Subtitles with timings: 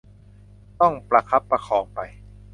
[0.81, 1.99] ต้องประคับประคองไป